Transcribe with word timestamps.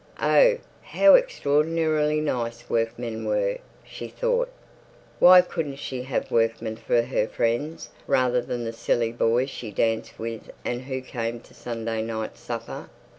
Oh, 0.19 0.57
how 0.81 1.13
extraordinarily 1.13 2.21
nice 2.21 2.67
workmen 2.67 3.23
were, 3.23 3.59
she 3.85 4.07
thought. 4.07 4.51
Why 5.19 5.41
couldn't 5.41 5.75
she 5.75 6.01
have 6.01 6.31
workmen 6.31 6.75
for 6.75 7.03
her 7.03 7.27
friends 7.27 7.91
rather 8.07 8.41
than 8.41 8.63
the 8.63 8.73
silly 8.73 9.11
boys 9.11 9.51
she 9.51 9.69
danced 9.69 10.17
with 10.17 10.49
and 10.65 10.81
who 10.85 11.01
came 11.03 11.39
to 11.41 11.53
Sunday 11.53 12.01
night 12.01 12.35
supper? 12.35 12.89